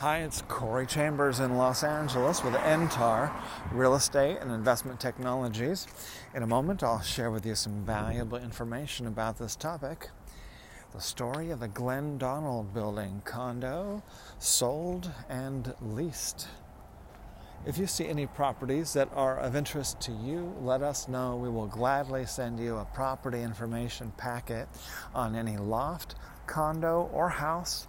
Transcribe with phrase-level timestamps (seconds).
[0.00, 3.32] Hi, it's Corey Chambers in Los Angeles with NTAR
[3.72, 5.86] Real Estate and Investment Technologies.
[6.34, 10.10] In a moment, I'll share with you some valuable information about this topic.
[10.92, 14.02] The story of the Glenn Donald Building condo
[14.38, 16.46] sold and leased.
[17.64, 21.36] If you see any properties that are of interest to you, let us know.
[21.36, 24.68] We will gladly send you a property information packet
[25.14, 26.16] on any loft,
[26.46, 27.88] condo, or house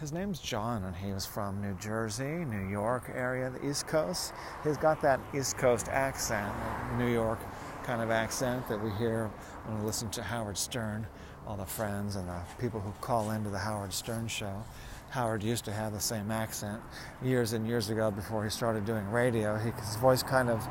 [0.00, 4.34] His name's John, and he was from New Jersey, New York area, the East Coast.
[4.64, 6.52] He's got that East Coast accent,
[6.98, 7.38] New York
[7.84, 9.30] kind of accent that we hear
[9.66, 11.06] when we listen to Howard Stern,
[11.46, 14.64] all the friends and the people who call into the Howard Stern show.
[15.10, 16.82] Howard used to have the same accent
[17.22, 19.56] years and years ago before he started doing radio.
[19.56, 20.66] He, his voice kind of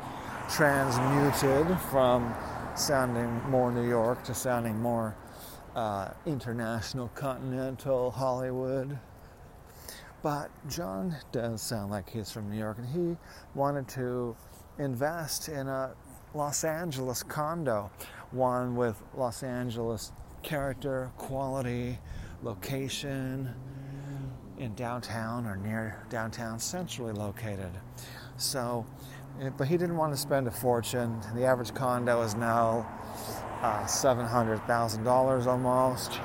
[0.50, 2.34] transmuted from
[2.76, 5.16] sounding more New York to sounding more
[5.74, 8.98] uh, international, continental, Hollywood.
[10.24, 13.14] But John does sound like he's from New York, and he
[13.54, 14.34] wanted to
[14.78, 15.92] invest in a
[16.32, 17.90] Los Angeles condo,
[18.30, 21.98] one with Los Angeles character, quality,
[22.42, 23.54] location,
[24.56, 27.72] in downtown or near downtown, centrally located.
[28.38, 28.86] So,
[29.42, 31.20] eh, but he didn't want to spend a fortune.
[31.34, 32.90] The average condo is now
[33.60, 36.18] uh, $700,000 almost.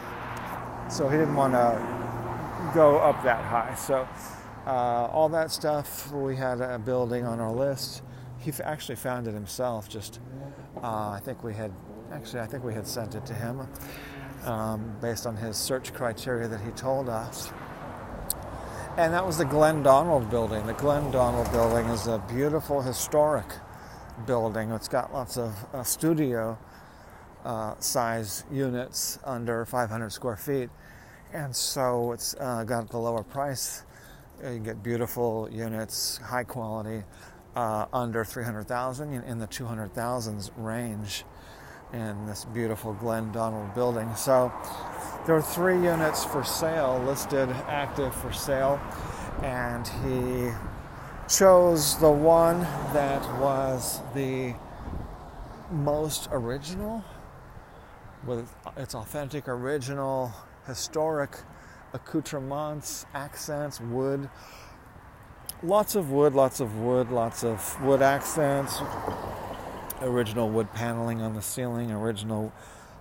[0.90, 1.99] So he didn't want to
[2.74, 3.76] go up that high.
[3.76, 4.08] So
[4.66, 8.04] uh, all that stuff, we had a building on our list.
[8.40, 9.90] He actually found it himself.
[9.90, 10.20] Just
[10.82, 11.72] uh, I think we had
[12.12, 13.68] actually I think we had sent it to him
[14.46, 17.52] um, based on his search criteria that he told us.
[18.98, 20.66] And that was the Glenn Donald building.
[20.66, 23.46] The Glenn Donald building is a beautiful historic
[24.26, 24.72] building.
[24.72, 26.58] It's got lots of uh, studio
[27.46, 30.70] uh, size units under 500 square feet
[31.34, 33.84] and so it's uh, got the lower price.
[34.44, 37.04] Uh, you get beautiful units, high quality,
[37.56, 41.26] uh, under 300,000 in the 200,000s range
[41.94, 44.14] in this beautiful Glenn Donald building.
[44.16, 44.52] So
[45.26, 48.80] there are three units for sale, listed active for sale,
[49.44, 50.52] and he
[51.28, 52.62] chose the one
[52.94, 54.56] that was the
[55.72, 57.04] most original
[58.26, 60.32] with its authentic original
[60.70, 61.36] historic
[61.94, 64.30] accoutrements, accents, wood.
[65.64, 68.80] Lots of wood, lots of wood, lots of wood accents,
[70.02, 72.54] original wood paneling on the ceiling, original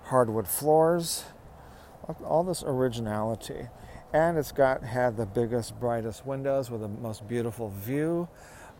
[0.05, 1.25] hardwood floors,
[2.25, 3.67] all this originality.
[4.11, 8.27] And it's got had the biggest, brightest windows with the most beautiful view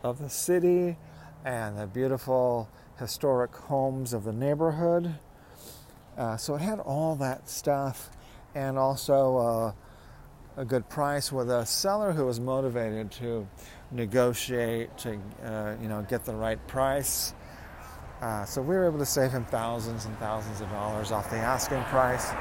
[0.03, 0.97] of the city
[1.45, 5.16] and the beautiful historic homes of the neighborhood.
[6.17, 8.09] Uh, so it had all that stuff
[8.55, 9.71] and also uh,
[10.61, 13.47] a good price with a seller who was motivated to
[13.91, 17.33] negotiate to uh, you know get the right price.
[18.21, 21.37] Uh, so we were able to save him thousands and thousands of dollars off the
[21.37, 22.31] asking price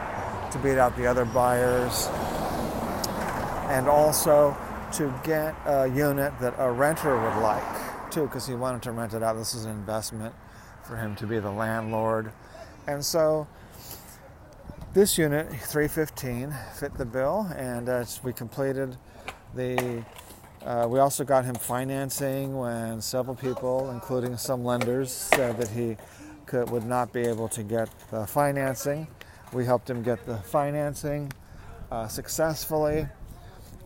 [0.53, 2.09] to beat out the other buyers,
[3.71, 4.57] and also
[4.93, 9.15] to get a unit that a renter would like too, because he wanted to rent
[9.15, 9.37] it out.
[9.37, 10.35] This is an investment
[10.83, 12.33] for him to be the landlord,
[12.87, 13.47] and so
[14.99, 18.97] this unit, 315, fit the bill, and uh, we completed
[19.55, 20.05] the.
[20.67, 25.97] Uh, we also got him financing when several people, including some lenders, said that he
[26.47, 29.07] could, would not be able to get the financing.
[29.53, 31.33] We helped him get the financing
[31.93, 33.07] uh, successfully.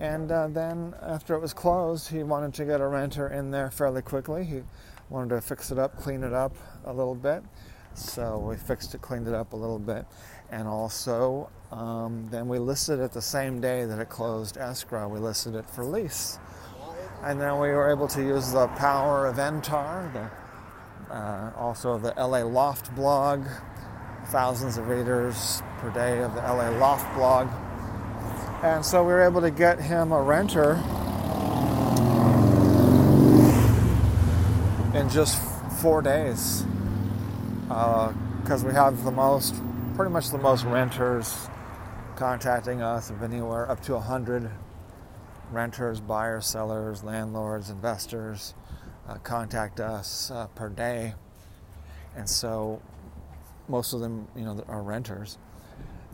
[0.00, 3.70] And uh, then, after it was closed, he wanted to get a renter in there
[3.70, 4.44] fairly quickly.
[4.44, 4.62] He
[5.10, 6.56] wanted to fix it up, clean it up
[6.87, 7.42] a little bit.
[7.94, 10.06] So we fixed it, cleaned it up a little bit
[10.52, 15.08] and also um, then we listed it the same day that it closed escrow.
[15.08, 16.38] We listed it for lease,
[17.22, 22.12] and then we were able to use the power of NTAR, the, uh, also the
[22.19, 23.46] LA Loft blog,
[24.26, 27.49] thousands of readers per day of the LA Loft blog,
[28.62, 30.75] and so we were able to get him a renter
[34.94, 35.40] in just
[35.81, 36.66] four days
[37.62, 39.54] because uh, we have the most
[39.94, 41.48] pretty much the most renters
[42.16, 44.50] contacting us of anywhere up to 100
[45.50, 48.54] renters, buyers, sellers, landlords, investors
[49.06, 51.12] uh, contact us uh, per day,
[52.16, 52.80] and so
[53.68, 55.36] most of them, you know, are renters.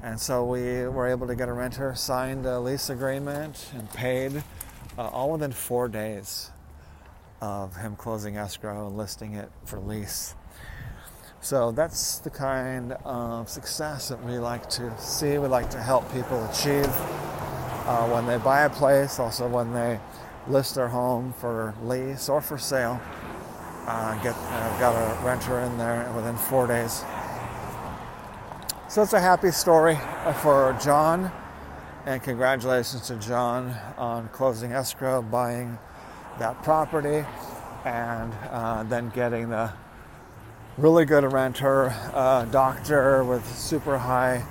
[0.02, 4.42] And so we were able to get a renter, signed a lease agreement, and paid
[4.96, 6.50] uh, all within four days
[7.40, 10.34] of him closing escrow and listing it for lease.
[11.48, 15.38] So that's the kind of success that we like to see.
[15.38, 16.84] We like to help people achieve
[17.86, 19.98] uh, when they buy a place, also when they
[20.46, 23.00] list their home for lease or for sale.
[23.86, 27.02] Uh, get uh, got a renter in there within four days.
[28.90, 29.96] So it's a happy story
[30.42, 31.32] for John,
[32.04, 35.78] and congratulations to John on closing escrow, buying
[36.40, 37.24] that property,
[37.86, 39.72] and uh, then getting the
[40.78, 44.44] really good renter, uh, doctor with super high,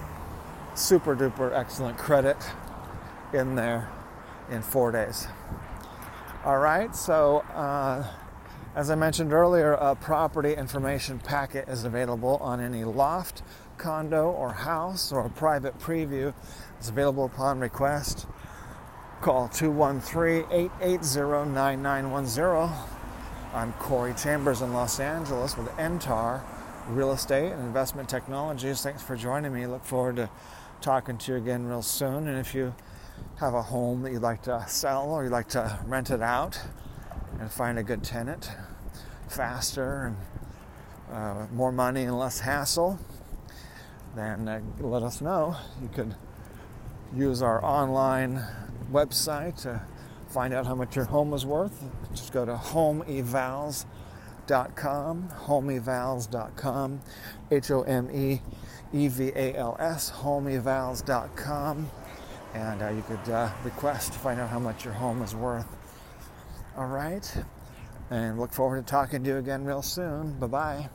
[0.75, 2.35] super duper excellent credit
[3.31, 3.89] in there
[4.51, 5.25] in four days.
[6.43, 8.05] All right, so uh,
[8.75, 13.41] as I mentioned earlier, a property information packet is available on any loft,
[13.77, 16.33] condo, or house, or private preview.
[16.77, 18.27] It's available upon request.
[19.21, 22.96] Call 213 880 9910
[23.57, 26.43] I'm Corey Chambers in Los Angeles with NTAR
[26.89, 28.83] Real Estate and Investment Technologies.
[28.83, 29.65] Thanks for joining me.
[29.65, 30.29] Look forward to
[30.79, 32.27] talking to you again real soon.
[32.27, 32.75] And if you
[33.39, 36.61] have a home that you'd like to sell or you'd like to rent it out
[37.39, 38.51] and find a good tenant
[39.27, 40.13] faster
[41.09, 42.99] and uh, more money and less hassle,
[44.15, 45.55] then uh, let us know.
[45.81, 46.13] You could
[47.11, 48.39] use our online
[48.91, 49.81] website to
[50.29, 51.83] find out how much your home is worth,
[52.13, 53.85] just go to homeevals.com,
[55.45, 57.01] homeevals.com,
[57.51, 58.41] H O M E
[58.93, 61.89] E V A L S, homeevals.com,
[62.53, 65.67] and uh, you could uh, request to find out how much your home is worth.
[66.75, 67.43] All right,
[68.09, 70.37] and look forward to talking to you again real soon.
[70.39, 70.89] Bye bye.